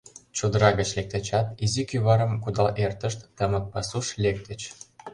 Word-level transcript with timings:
Чодыра 0.37 0.69
гыч 0.79 0.89
лектычат, 0.97 1.47
изи 1.63 1.83
кӱварым 1.89 2.31
кудал 2.43 2.67
эртышт, 2.85 3.19
тымык 3.37 3.65
пасуш 3.71 4.07
лектыч. 4.23 4.61